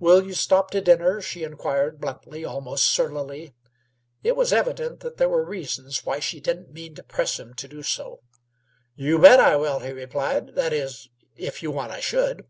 "Will 0.00 0.26
you 0.26 0.34
stop 0.34 0.72
to 0.72 0.80
dinner?" 0.80 1.20
she 1.20 1.44
inquired 1.44 2.00
bluntly, 2.00 2.44
almost 2.44 2.84
surlily. 2.84 3.54
It 4.24 4.34
was 4.34 4.52
evident 4.52 5.04
there 5.18 5.28
were 5.28 5.44
reasons 5.44 6.04
why 6.04 6.18
she 6.18 6.40
didn't 6.40 6.72
mean 6.72 6.96
to 6.96 7.04
press 7.04 7.38
him 7.38 7.54
to 7.54 7.68
do 7.68 7.84
so. 7.84 8.22
"You 8.96 9.20
bet 9.20 9.38
I 9.38 9.54
will," 9.54 9.78
he 9.78 9.92
replied; 9.92 10.56
"that 10.56 10.72
is, 10.72 11.08
if 11.36 11.62
you 11.62 11.70
want 11.70 11.92
I 11.92 12.00
should." 12.00 12.44